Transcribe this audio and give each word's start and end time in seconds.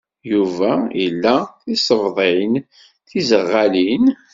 Yuba 0.31 0.71
ila 1.05 1.35
tisefḍin 1.61 2.53
tiẓeɣɣalin? 3.07 4.05